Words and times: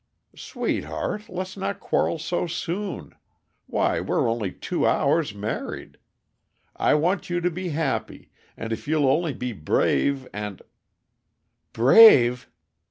"Sweetheart, 0.35 1.29
let's 1.29 1.55
not 1.55 1.79
quarrel 1.79 2.17
so 2.17 2.47
soon 2.47 3.13
why, 3.67 3.99
we're 3.99 4.27
only 4.27 4.51
two 4.51 4.83
hours 4.87 5.35
married! 5.35 5.99
I 6.75 6.95
want 6.95 7.29
you 7.29 7.39
to 7.39 7.51
be 7.51 7.69
happy, 7.69 8.31
and 8.57 8.73
if 8.73 8.87
you'll 8.87 9.07
only 9.07 9.33
be 9.35 9.53
brave 9.53 10.27
and" 10.33 10.63
"Brave!" 11.73 12.49